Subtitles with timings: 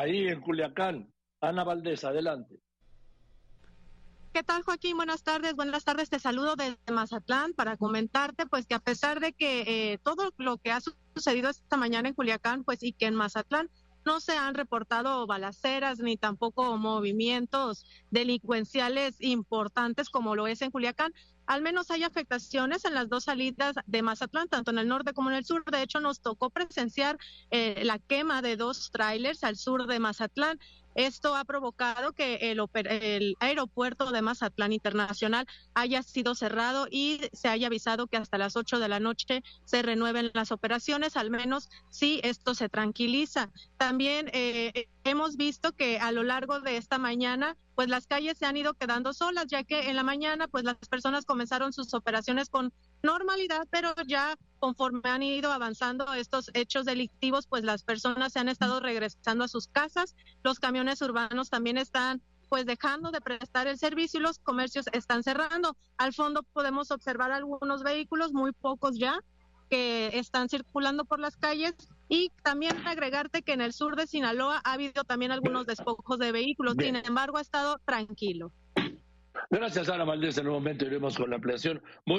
[0.00, 1.12] ahí en Culiacán.
[1.40, 2.60] Ana Valdés, adelante.
[4.32, 4.96] ¿Qué tal, Joaquín?
[4.96, 5.54] Buenas tardes.
[5.54, 6.08] Buenas tardes.
[6.08, 10.58] Te saludo desde Mazatlán para comentarte, pues, que a pesar de que eh, todo lo
[10.58, 10.80] que ha
[11.14, 13.68] sucedido esta mañana en Culiacán, pues, y que en Mazatlán
[14.10, 21.12] no se han reportado balaceras ni tampoco movimientos delincuenciales importantes como lo es en Culiacán.
[21.46, 25.30] Al menos hay afectaciones en las dos salidas de Mazatlán, tanto en el norte como
[25.30, 25.62] en el sur.
[25.64, 27.18] De hecho, nos tocó presenciar
[27.52, 30.58] eh, la quema de dos trailers al sur de Mazatlán.
[30.94, 37.48] Esto ha provocado que el, el, aeropuerto de Mazatlán Internacional haya sido cerrado y se
[37.48, 41.68] haya avisado que hasta las 8 de la noche se renueven las operaciones, al menos
[41.88, 43.50] si esto se tranquiliza.
[43.76, 48.44] También eh, hemos visto que a lo largo de esta mañana pues las calles se
[48.44, 52.50] han ido quedando solas, ya que en la mañana pues las personas comenzaron sus operaciones
[52.50, 52.72] con
[53.02, 58.48] normalidad, pero ya conforme han ido avanzando estos hechos delictivos, pues las personas se han
[58.48, 60.14] estado regresando a sus casas,
[60.44, 65.22] los camiones urbanos también están pues dejando de prestar el servicio y los comercios están
[65.22, 65.76] cerrando.
[65.96, 69.20] Al fondo podemos observar algunos vehículos, muy pocos ya,
[69.70, 71.74] que están circulando por las calles
[72.08, 76.32] y también agregarte que en el sur de Sinaloa ha habido también algunos despojos de
[76.32, 78.52] vehículos, sin embargo ha estado tranquilo.
[79.48, 80.36] Gracias, Ana Valdés.
[80.38, 81.80] En un momento iremos con la ampliación.
[82.04, 82.18] Muy